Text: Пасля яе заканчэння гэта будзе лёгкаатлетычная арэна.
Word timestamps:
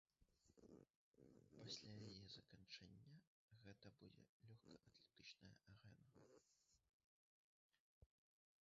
Пасля 1.57 1.91
яе 2.07 2.25
заканчэння 2.37 3.11
гэта 3.67 3.93
будзе 4.01 4.25
лёгкаатлетычная 4.49 5.55
арэна. 5.75 6.43